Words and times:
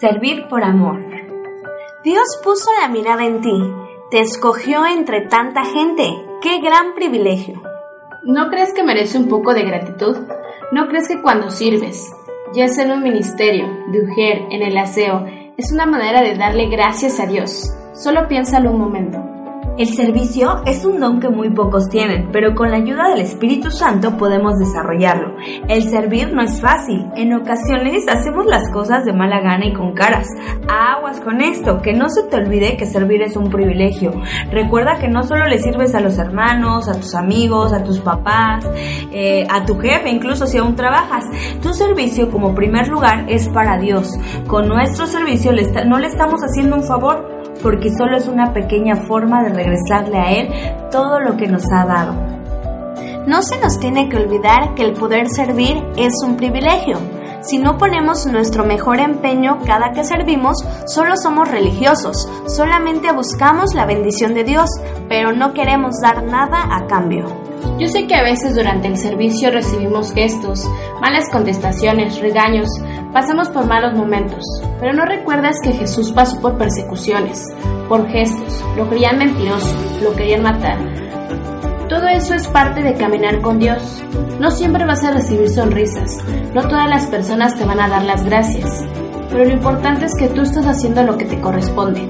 Servir 0.00 0.48
por 0.48 0.64
amor. 0.64 1.00
Dios 2.02 2.40
puso 2.42 2.70
la 2.80 2.88
mirada 2.88 3.26
en 3.26 3.42
ti, 3.42 3.62
te 4.10 4.20
escogió 4.20 4.86
entre 4.86 5.20
tanta 5.20 5.64
gente. 5.64 6.08
¡Qué 6.40 6.60
gran 6.60 6.94
privilegio! 6.94 7.62
¿No 8.24 8.48
crees 8.48 8.72
que 8.72 8.82
merece 8.82 9.18
un 9.18 9.28
poco 9.28 9.52
de 9.52 9.64
gratitud? 9.64 10.16
¿No 10.72 10.88
crees 10.88 11.08
que 11.08 11.20
cuando 11.20 11.50
sirves, 11.50 12.10
ya 12.54 12.68
sea 12.68 12.86
en 12.86 12.92
un 12.92 13.02
ministerio, 13.02 13.66
de 13.88 14.02
mujer, 14.06 14.42
en 14.50 14.62
el 14.62 14.76
aseo, 14.78 15.26
es 15.58 15.70
una 15.72 15.84
manera 15.84 16.22
de 16.22 16.36
darle 16.36 16.66
gracias 16.68 17.20
a 17.20 17.26
Dios? 17.26 17.72
Solo 17.92 18.26
piénsalo 18.28 18.70
un 18.70 18.78
momento. 18.78 19.31
El 19.78 19.88
servicio 19.88 20.62
es 20.66 20.84
un 20.84 21.00
don 21.00 21.18
que 21.18 21.30
muy 21.30 21.48
pocos 21.48 21.88
tienen, 21.88 22.28
pero 22.30 22.54
con 22.54 22.70
la 22.70 22.76
ayuda 22.76 23.08
del 23.08 23.22
Espíritu 23.22 23.70
Santo 23.70 24.18
podemos 24.18 24.58
desarrollarlo. 24.58 25.34
El 25.66 25.84
servir 25.84 26.30
no 26.30 26.42
es 26.42 26.60
fácil. 26.60 27.06
En 27.16 27.32
ocasiones 27.32 28.06
hacemos 28.06 28.44
las 28.44 28.70
cosas 28.70 29.06
de 29.06 29.14
mala 29.14 29.40
gana 29.40 29.64
y 29.64 29.72
con 29.72 29.94
caras. 29.94 30.26
Aguas 30.68 31.22
con 31.22 31.40
esto, 31.40 31.80
que 31.80 31.94
no 31.94 32.10
se 32.10 32.24
te 32.24 32.36
olvide 32.36 32.76
que 32.76 32.84
servir 32.84 33.22
es 33.22 33.34
un 33.34 33.48
privilegio. 33.48 34.12
Recuerda 34.50 34.98
que 34.98 35.08
no 35.08 35.24
solo 35.24 35.46
le 35.46 35.58
sirves 35.58 35.94
a 35.94 36.00
los 36.00 36.18
hermanos, 36.18 36.86
a 36.86 37.00
tus 37.00 37.14
amigos, 37.14 37.72
a 37.72 37.82
tus 37.82 37.98
papás, 38.00 38.68
eh, 39.10 39.46
a 39.48 39.64
tu 39.64 39.78
jefe, 39.78 40.10
incluso 40.10 40.46
si 40.46 40.58
aún 40.58 40.76
trabajas. 40.76 41.24
Tu 41.62 41.72
servicio 41.72 42.30
como 42.30 42.54
primer 42.54 42.88
lugar 42.88 43.24
es 43.26 43.48
para 43.48 43.78
Dios. 43.78 44.10
Con 44.46 44.68
nuestro 44.68 45.06
servicio 45.06 45.50
no 45.86 45.98
le 45.98 46.08
estamos 46.08 46.42
haciendo 46.42 46.76
un 46.76 46.84
favor, 46.84 47.31
porque 47.62 47.90
solo 47.96 48.16
es 48.16 48.28
una 48.28 48.52
pequeña 48.52 48.96
forma 48.96 49.42
de 49.42 49.50
regresarle 49.50 50.18
a 50.18 50.32
Él 50.32 50.48
todo 50.90 51.20
lo 51.20 51.36
que 51.36 51.46
nos 51.46 51.64
ha 51.72 51.86
dado. 51.86 52.14
No 53.26 53.40
se 53.42 53.58
nos 53.60 53.78
tiene 53.78 54.08
que 54.08 54.16
olvidar 54.16 54.74
que 54.74 54.82
el 54.82 54.94
poder 54.94 55.28
servir 55.28 55.82
es 55.96 56.12
un 56.24 56.36
privilegio. 56.36 56.98
Si 57.42 57.58
no 57.58 57.78
ponemos 57.78 58.26
nuestro 58.26 58.64
mejor 58.64 59.00
empeño 59.00 59.58
cada 59.64 59.92
que 59.92 60.04
servimos, 60.04 60.58
solo 60.86 61.16
somos 61.16 61.50
religiosos, 61.50 62.28
solamente 62.46 63.12
buscamos 63.12 63.74
la 63.74 63.86
bendición 63.86 64.34
de 64.34 64.44
Dios, 64.44 64.68
pero 65.08 65.32
no 65.32 65.52
queremos 65.52 66.00
dar 66.00 66.24
nada 66.24 66.68
a 66.70 66.86
cambio. 66.86 67.26
Yo 67.78 67.88
sé 67.88 68.06
que 68.06 68.14
a 68.14 68.22
veces 68.22 68.54
durante 68.54 68.88
el 68.88 68.96
servicio 68.96 69.50
recibimos 69.50 70.12
gestos, 70.12 70.68
malas 71.00 71.28
contestaciones, 71.30 72.20
regaños, 72.20 72.68
pasamos 73.12 73.48
por 73.50 73.66
malos 73.66 73.94
momentos, 73.94 74.44
pero 74.80 74.92
no 74.92 75.04
recuerdas 75.04 75.56
que 75.62 75.72
Jesús 75.72 76.12
pasó 76.12 76.40
por 76.40 76.56
persecuciones, 76.56 77.46
por 77.88 78.08
gestos, 78.08 78.64
lo 78.76 78.88
querían 78.88 79.18
mentiroso, 79.18 79.74
lo 80.02 80.14
querían 80.14 80.42
matar. 80.42 80.78
Todo 81.88 82.08
eso 82.08 82.34
es 82.34 82.48
parte 82.48 82.82
de 82.82 82.94
caminar 82.94 83.42
con 83.42 83.58
Dios. 83.58 84.02
No 84.40 84.50
siempre 84.50 84.86
vas 84.86 85.04
a 85.04 85.12
recibir 85.12 85.50
sonrisas, 85.50 86.18
no 86.54 86.62
todas 86.62 86.88
las 86.88 87.06
personas 87.06 87.56
te 87.56 87.64
van 87.64 87.80
a 87.80 87.88
dar 87.88 88.04
las 88.04 88.24
gracias, 88.24 88.84
pero 89.30 89.44
lo 89.44 89.50
importante 89.50 90.06
es 90.06 90.14
que 90.14 90.28
tú 90.28 90.42
estás 90.42 90.66
haciendo 90.66 91.02
lo 91.02 91.18
que 91.18 91.26
te 91.26 91.40
corresponde. 91.40 92.08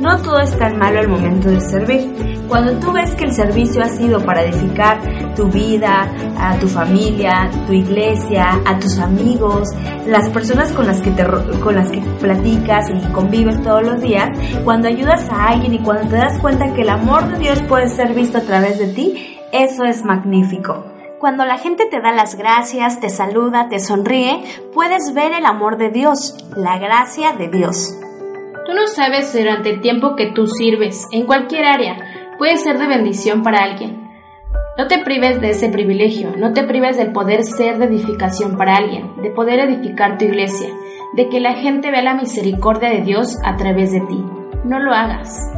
No 0.00 0.20
todo 0.20 0.40
es 0.40 0.56
tan 0.58 0.78
malo 0.78 0.98
al 0.98 1.08
momento 1.08 1.48
de 1.48 1.60
servir. 1.60 2.31
Cuando 2.52 2.74
tú 2.74 2.92
ves 2.92 3.14
que 3.14 3.24
el 3.24 3.32
servicio 3.32 3.80
ha 3.80 3.88
sido 3.88 4.22
para 4.26 4.42
edificar 4.42 5.00
tu 5.34 5.46
vida, 5.46 6.06
a 6.38 6.58
tu 6.58 6.68
familia, 6.68 7.50
tu 7.66 7.72
iglesia, 7.72 8.60
a 8.66 8.78
tus 8.78 8.98
amigos, 8.98 9.70
las 10.06 10.28
personas 10.28 10.70
con 10.72 10.86
las 10.86 11.00
que 11.00 11.12
te, 11.12 11.24
con 11.60 11.74
las 11.74 11.90
que 11.90 12.02
platicas 12.20 12.90
y 12.90 13.10
convives 13.14 13.62
todos 13.62 13.82
los 13.82 14.02
días, 14.02 14.28
cuando 14.64 14.88
ayudas 14.88 15.30
a 15.30 15.48
alguien 15.48 15.72
y 15.72 15.78
cuando 15.78 16.10
te 16.10 16.16
das 16.16 16.38
cuenta 16.40 16.74
que 16.74 16.82
el 16.82 16.90
amor 16.90 17.26
de 17.26 17.38
Dios 17.38 17.62
puede 17.62 17.88
ser 17.88 18.12
visto 18.12 18.36
a 18.36 18.42
través 18.42 18.78
de 18.78 18.88
ti, 18.88 19.38
eso 19.50 19.84
es 19.84 20.04
magnífico. 20.04 20.84
Cuando 21.20 21.46
la 21.46 21.56
gente 21.56 21.86
te 21.86 22.02
da 22.02 22.12
las 22.12 22.34
gracias, 22.34 23.00
te 23.00 23.08
saluda, 23.08 23.70
te 23.70 23.80
sonríe, 23.80 24.44
puedes 24.74 25.14
ver 25.14 25.32
el 25.32 25.46
amor 25.46 25.78
de 25.78 25.88
Dios, 25.88 26.36
la 26.54 26.76
gracia 26.76 27.32
de 27.32 27.48
Dios. 27.48 27.96
Tú 28.66 28.74
no 28.74 28.86
sabes 28.88 29.32
durante 29.32 29.70
el 29.70 29.80
tiempo 29.80 30.16
que 30.16 30.32
tú 30.32 30.46
sirves, 30.46 31.08
en 31.10 31.26
cualquier 31.26 31.64
área, 31.64 31.96
puede 32.42 32.56
ser 32.56 32.76
de 32.76 32.88
bendición 32.88 33.44
para 33.44 33.62
alguien. 33.62 34.10
No 34.76 34.88
te 34.88 34.98
prives 34.98 35.40
de 35.40 35.50
ese 35.50 35.68
privilegio, 35.68 36.34
no 36.36 36.52
te 36.52 36.64
prives 36.64 36.96
del 36.96 37.12
poder 37.12 37.44
ser 37.44 37.78
de 37.78 37.84
edificación 37.84 38.56
para 38.56 38.74
alguien, 38.74 39.12
de 39.22 39.30
poder 39.30 39.60
edificar 39.60 40.18
tu 40.18 40.24
iglesia, 40.24 40.68
de 41.14 41.28
que 41.28 41.38
la 41.38 41.54
gente 41.54 41.92
vea 41.92 42.02
la 42.02 42.16
misericordia 42.16 42.90
de 42.90 43.02
Dios 43.02 43.38
a 43.44 43.56
través 43.56 43.92
de 43.92 44.00
ti. 44.00 44.24
No 44.64 44.80
lo 44.80 44.92
hagas. 44.92 45.52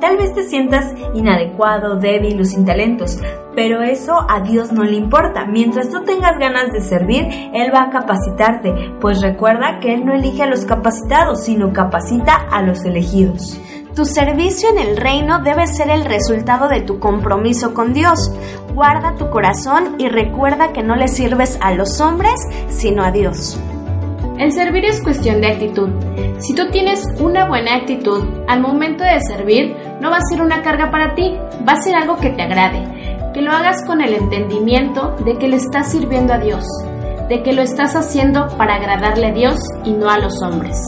Tal 0.00 0.16
vez 0.16 0.32
te 0.32 0.44
sientas 0.44 0.94
inadecuado, 1.12 1.96
débil 1.96 2.40
o 2.40 2.44
sin 2.46 2.64
talentos, 2.64 3.18
pero 3.54 3.82
eso 3.82 4.14
a 4.30 4.40
Dios 4.40 4.72
no 4.72 4.84
le 4.84 4.96
importa. 4.96 5.44
Mientras 5.44 5.90
tú 5.90 6.04
tengas 6.04 6.38
ganas 6.38 6.72
de 6.72 6.80
servir, 6.80 7.26
Él 7.52 7.70
va 7.74 7.82
a 7.82 7.90
capacitarte, 7.90 8.94
pues 8.98 9.20
recuerda 9.20 9.78
que 9.78 9.92
Él 9.92 10.06
no 10.06 10.14
elige 10.14 10.44
a 10.44 10.46
los 10.46 10.64
capacitados, 10.64 11.44
sino 11.44 11.74
capacita 11.74 12.34
a 12.50 12.62
los 12.62 12.82
elegidos. 12.86 13.60
Tu 13.98 14.04
servicio 14.04 14.68
en 14.70 14.78
el 14.78 14.96
reino 14.96 15.40
debe 15.40 15.66
ser 15.66 15.90
el 15.90 16.04
resultado 16.04 16.68
de 16.68 16.82
tu 16.82 17.00
compromiso 17.00 17.74
con 17.74 17.92
Dios. 17.92 18.30
Guarda 18.72 19.16
tu 19.16 19.28
corazón 19.28 19.96
y 19.98 20.06
recuerda 20.06 20.72
que 20.72 20.84
no 20.84 20.94
le 20.94 21.08
sirves 21.08 21.58
a 21.60 21.74
los 21.74 22.00
hombres, 22.00 22.40
sino 22.68 23.02
a 23.02 23.10
Dios. 23.10 23.58
El 24.38 24.52
servir 24.52 24.84
es 24.84 25.02
cuestión 25.02 25.40
de 25.40 25.48
actitud. 25.48 25.88
Si 26.38 26.54
tú 26.54 26.70
tienes 26.70 27.08
una 27.18 27.48
buena 27.48 27.74
actitud 27.74 28.22
al 28.46 28.60
momento 28.60 29.02
de 29.02 29.20
servir, 29.20 29.74
no 30.00 30.12
va 30.12 30.18
a 30.18 30.30
ser 30.30 30.42
una 30.42 30.62
carga 30.62 30.92
para 30.92 31.16
ti, 31.16 31.36
va 31.68 31.72
a 31.72 31.82
ser 31.82 31.96
algo 31.96 32.18
que 32.18 32.30
te 32.30 32.42
agrade, 32.42 33.32
que 33.34 33.42
lo 33.42 33.50
hagas 33.50 33.84
con 33.84 34.00
el 34.00 34.14
entendimiento 34.14 35.16
de 35.24 35.36
que 35.38 35.48
le 35.48 35.56
estás 35.56 35.90
sirviendo 35.90 36.34
a 36.34 36.38
Dios, 36.38 36.64
de 37.28 37.42
que 37.42 37.52
lo 37.52 37.62
estás 37.62 37.96
haciendo 37.96 38.46
para 38.56 38.76
agradarle 38.76 39.26
a 39.26 39.32
Dios 39.32 39.58
y 39.84 39.90
no 39.90 40.08
a 40.08 40.18
los 40.18 40.40
hombres. 40.40 40.80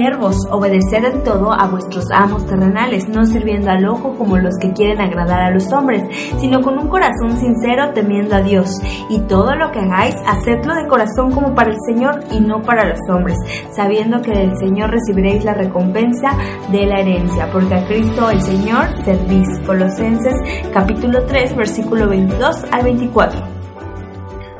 Siervos, 0.00 0.46
obedeced 0.50 1.04
en 1.04 1.22
todo 1.24 1.52
a 1.52 1.66
vuestros 1.66 2.06
amos 2.10 2.46
terrenales, 2.46 3.06
no 3.06 3.26
sirviendo 3.26 3.70
al 3.70 3.84
ojo 3.84 4.16
como 4.16 4.38
los 4.38 4.56
que 4.58 4.72
quieren 4.72 4.98
agradar 4.98 5.42
a 5.42 5.50
los 5.50 5.70
hombres, 5.74 6.02
sino 6.38 6.62
con 6.62 6.78
un 6.78 6.88
corazón 6.88 7.36
sincero 7.36 7.90
temiendo 7.92 8.34
a 8.34 8.40
Dios. 8.40 8.80
Y 9.10 9.20
todo 9.28 9.54
lo 9.56 9.70
que 9.72 9.80
hagáis, 9.80 10.14
hacedlo 10.26 10.74
de 10.74 10.88
corazón 10.88 11.32
como 11.32 11.54
para 11.54 11.72
el 11.72 11.76
Señor 11.86 12.24
y 12.32 12.40
no 12.40 12.62
para 12.62 12.88
los 12.88 12.98
hombres, 13.10 13.36
sabiendo 13.72 14.22
que 14.22 14.30
del 14.30 14.56
Señor 14.56 14.90
recibiréis 14.90 15.44
la 15.44 15.52
recompensa 15.52 16.30
de 16.72 16.86
la 16.86 17.00
herencia, 17.00 17.52
porque 17.52 17.74
a 17.74 17.86
Cristo 17.86 18.30
el 18.30 18.40
Señor 18.40 18.86
servís. 19.04 19.48
Colosenses 19.66 20.34
capítulo 20.72 21.24
3, 21.26 21.56
versículo 21.56 22.08
22 22.08 22.64
al 22.72 22.84
24. 22.84 23.49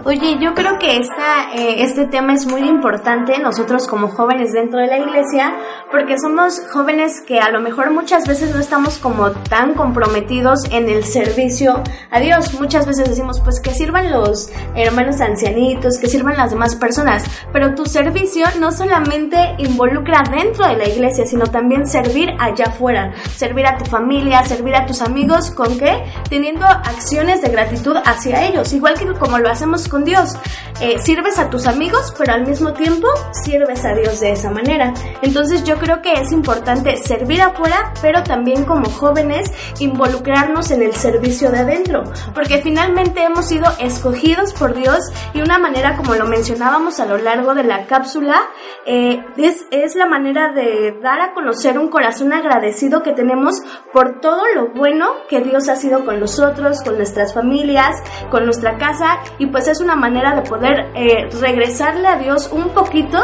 Oye, 0.03 0.39
yo 0.41 0.55
creo 0.55 0.79
que 0.79 0.97
esta, 0.97 1.53
eh, 1.55 1.83
este 1.83 2.07
tema 2.07 2.33
es 2.33 2.47
muy 2.47 2.67
importante 2.67 3.39
nosotros 3.39 3.87
como 3.87 4.09
jóvenes 4.09 4.51
dentro 4.51 4.81
de 4.81 4.87
la 4.87 4.97
iglesia, 4.97 5.55
porque 5.91 6.19
somos 6.19 6.63
jóvenes 6.73 7.21
que 7.21 7.39
a 7.39 7.51
lo 7.51 7.61
mejor 7.61 7.91
muchas 7.91 8.27
veces 8.27 8.55
no 8.55 8.61
estamos 8.61 8.97
como 8.97 9.31
tan 9.33 9.75
comprometidos 9.75 10.65
en 10.71 10.89
el 10.89 11.05
servicio 11.05 11.83
a 12.11 12.19
Dios. 12.19 12.59
Muchas 12.59 12.87
veces 12.87 13.11
decimos, 13.11 13.41
pues 13.41 13.61
que 13.61 13.75
sirvan 13.75 14.11
los 14.11 14.51
hermanos 14.75 15.21
ancianitos, 15.21 15.99
que 15.99 16.07
sirvan 16.07 16.39
las 16.39 16.51
demás 16.51 16.77
personas, 16.77 17.23
pero 17.53 17.75
tu 17.75 17.85
servicio 17.85 18.47
no 18.59 18.73
solamente 18.73 19.55
involucra 19.59 20.23
dentro 20.31 20.67
de 20.67 20.79
la 20.79 20.89
iglesia, 20.89 21.27
sino 21.27 21.47
también 21.47 21.87
servir 21.87 22.31
allá 22.39 22.65
afuera, 22.69 23.13
servir 23.37 23.67
a 23.67 23.77
tu 23.77 23.85
familia, 23.85 24.43
servir 24.47 24.75
a 24.77 24.87
tus 24.87 25.03
amigos, 25.03 25.51
¿con 25.51 25.79
qué? 25.79 26.03
Teniendo 26.31 26.65
acciones 26.65 27.43
de 27.43 27.51
gratitud 27.51 27.97
hacia 28.03 28.47
ellos, 28.47 28.73
igual 28.73 28.95
que 28.95 29.11
como 29.19 29.39
lo 29.39 29.51
hacemos 29.51 29.90
con 29.91 30.05
Dios. 30.05 30.37
Eh, 30.81 30.99
sirves 30.99 31.39
a 31.39 31.51
tus 31.51 31.67
amigos, 31.67 32.15
pero 32.17 32.33
al 32.33 32.47
mismo 32.47 32.73
tiempo 32.73 33.07
sirves 33.45 33.85
a 33.85 33.95
Dios 33.95 34.21
de 34.21 34.33
esa 34.33 34.51
manera. 34.51 34.95
Entonces 35.21 35.63
yo 35.65 35.77
creo 35.77 36.01
que 36.01 36.15
es 36.15 36.33
importante 36.33 36.97
servir 36.97 37.43
afuera, 37.43 37.93
pero 38.01 38.23
también 38.23 38.65
como 38.65 38.89
jóvenes 38.89 39.53
involucrarnos 39.79 40.71
en 40.71 40.83
el 40.83 40.95
servicio 40.95 41.51
de 41.51 41.59
adentro, 41.59 42.05
porque 42.35 42.63
finalmente 42.63 43.23
hemos 43.23 43.47
sido 43.47 43.67
escogidos 43.79 44.55
por 44.55 44.75
Dios 44.75 45.01
y 45.35 45.43
una 45.43 45.59
manera 45.59 45.97
como 45.97 46.15
lo 46.15 46.27
mencionábamos 46.27 46.99
a 47.01 47.07
lo 47.07 47.19
largo 47.19 47.55
de 47.55 47.65
la 47.65 47.87
cápsula, 47.87 48.41
eh, 48.87 49.23
es, 49.37 49.67
es 49.71 49.97
la 49.97 50.07
manera 50.07 50.53
de 50.53 50.99
dar 51.03 51.21
a 51.21 51.35
conocer 51.35 51.79
un 51.79 51.89
corazón 51.89 52.33
agradecido 52.33 53.03
que 53.03 53.13
tenemos 53.13 53.61
por 53.93 54.21
todo 54.21 54.43
lo 54.55 54.69
bueno 54.69 55.11
que 55.29 55.41
Dios 55.41 55.69
ha 55.69 55.77
sido 55.77 56.05
con 56.05 56.21
nosotros, 56.21 56.83
con 56.83 56.97
nuestras 56.97 57.35
familias, 57.35 57.97
con 58.31 58.45
nuestra 58.45 58.79
casa 58.79 59.19
y 59.39 59.47
pues 59.47 59.69
es 59.69 59.80
una 59.81 59.97
manera 59.97 60.35
de 60.35 60.43
poder 60.43 60.91
eh, 60.95 61.29
regresarle 61.41 62.07
a 62.07 62.17
Dios 62.17 62.51
un 62.53 62.71
poquito 62.71 63.19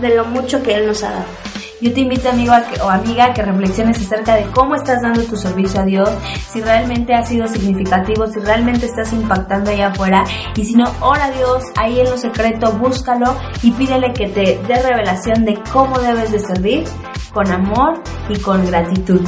de 0.00 0.14
lo 0.16 0.24
mucho 0.24 0.62
que 0.62 0.74
Él 0.74 0.86
nos 0.86 1.02
ha 1.02 1.10
dado. 1.10 1.50
Yo 1.80 1.94
te 1.94 2.00
invito 2.00 2.28
amigo 2.28 2.52
o 2.84 2.90
amiga 2.90 3.26
a 3.26 3.32
que 3.32 3.42
reflexiones 3.42 3.98
acerca 3.98 4.34
de 4.36 4.44
cómo 4.52 4.74
estás 4.74 5.00
dando 5.00 5.22
tu 5.24 5.36
servicio 5.36 5.80
a 5.80 5.84
Dios, 5.84 6.10
si 6.50 6.60
realmente 6.60 7.14
ha 7.14 7.24
sido 7.24 7.48
significativo, 7.48 8.26
si 8.26 8.38
realmente 8.40 8.84
estás 8.84 9.14
impactando 9.14 9.70
allá 9.70 9.88
afuera 9.88 10.24
y 10.56 10.64
si 10.66 10.74
no, 10.74 10.84
ora 11.00 11.26
a 11.26 11.30
Dios 11.30 11.64
ahí 11.76 12.00
en 12.00 12.10
lo 12.10 12.18
secreto, 12.18 12.72
búscalo 12.72 13.34
y 13.62 13.70
pídele 13.70 14.12
que 14.12 14.28
te 14.28 14.60
dé 14.68 14.82
revelación 14.82 15.46
de 15.46 15.58
cómo 15.72 15.98
debes 15.98 16.30
de 16.32 16.40
servir 16.40 16.84
con 17.32 17.50
amor 17.50 18.02
y 18.28 18.38
con 18.38 18.66
gratitud. 18.66 19.22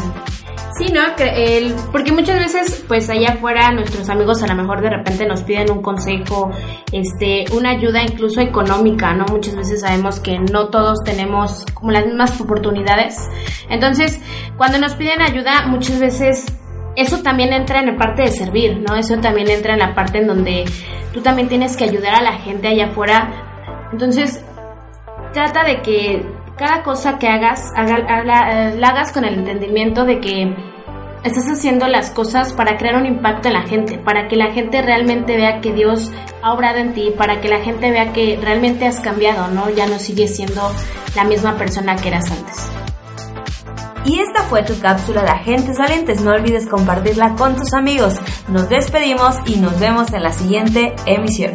Sí, 0.82 0.92
¿no? 0.92 1.00
El, 1.16 1.74
porque 1.92 2.10
muchas 2.10 2.40
veces, 2.40 2.84
pues 2.88 3.08
allá 3.08 3.34
afuera, 3.34 3.70
nuestros 3.70 4.08
amigos 4.08 4.42
a 4.42 4.48
lo 4.48 4.56
mejor 4.56 4.80
de 4.80 4.90
repente 4.90 5.24
nos 5.26 5.44
piden 5.44 5.70
un 5.70 5.80
consejo, 5.80 6.50
este, 6.90 7.44
una 7.52 7.70
ayuda 7.70 8.02
incluso 8.02 8.40
económica, 8.40 9.14
¿no? 9.14 9.24
Muchas 9.26 9.54
veces 9.54 9.82
sabemos 9.82 10.18
que 10.18 10.40
no 10.40 10.70
todos 10.70 10.98
tenemos 11.04 11.64
como 11.72 11.92
las 11.92 12.04
mismas 12.04 12.40
oportunidades. 12.40 13.30
Entonces, 13.70 14.20
cuando 14.56 14.78
nos 14.78 14.94
piden 14.96 15.22
ayuda, 15.22 15.66
muchas 15.68 16.00
veces 16.00 16.46
eso 16.96 17.22
también 17.22 17.52
entra 17.52 17.78
en 17.78 17.86
la 17.86 17.96
parte 17.96 18.22
de 18.22 18.32
servir, 18.32 18.78
¿no? 18.78 18.96
Eso 18.96 19.16
también 19.18 19.50
entra 19.50 19.74
en 19.74 19.78
la 19.78 19.94
parte 19.94 20.18
en 20.18 20.26
donde 20.26 20.64
tú 21.12 21.20
también 21.20 21.48
tienes 21.48 21.76
que 21.76 21.84
ayudar 21.84 22.16
a 22.16 22.22
la 22.22 22.32
gente 22.32 22.66
allá 22.66 22.86
afuera. 22.86 23.88
Entonces, 23.92 24.44
trata 25.32 25.62
de 25.62 25.80
que 25.80 26.26
cada 26.56 26.82
cosa 26.82 27.20
que 27.20 27.28
hagas, 27.28 27.72
eh, 27.76 28.74
la 28.78 28.88
hagas 28.88 29.12
con 29.12 29.24
el 29.24 29.34
entendimiento 29.34 30.04
de 30.04 30.18
que 30.18 30.71
estás 31.24 31.44
haciendo 31.46 31.86
las 31.88 32.10
cosas 32.10 32.52
para 32.52 32.76
crear 32.76 32.96
un 32.96 33.06
impacto 33.06 33.48
en 33.48 33.54
la 33.54 33.62
gente, 33.62 33.98
para 33.98 34.28
que 34.28 34.36
la 34.36 34.52
gente 34.52 34.82
realmente 34.82 35.36
vea 35.36 35.60
que 35.60 35.72
Dios 35.72 36.10
ha 36.42 36.52
obrado 36.52 36.78
en 36.78 36.94
ti, 36.94 37.12
para 37.16 37.40
que 37.40 37.48
la 37.48 37.60
gente 37.60 37.90
vea 37.90 38.12
que 38.12 38.38
realmente 38.40 38.86
has 38.86 39.00
cambiado, 39.00 39.48
¿no? 39.48 39.70
Ya 39.70 39.86
no 39.86 39.98
sigues 39.98 40.36
siendo 40.36 40.70
la 41.14 41.24
misma 41.24 41.56
persona 41.56 41.96
que 41.96 42.08
eras 42.08 42.30
antes. 42.30 42.68
Y 44.04 44.18
esta 44.18 44.42
fue 44.42 44.64
tu 44.64 44.78
cápsula 44.80 45.22
de 45.22 45.30
Agentes 45.30 45.78
Valientes. 45.78 46.20
No 46.22 46.32
olvides 46.32 46.66
compartirla 46.66 47.34
con 47.36 47.54
tus 47.54 47.72
amigos. 47.72 48.14
Nos 48.48 48.68
despedimos 48.68 49.36
y 49.46 49.56
nos 49.56 49.78
vemos 49.78 50.12
en 50.12 50.24
la 50.24 50.32
siguiente 50.32 50.94
emisión. 51.06 51.54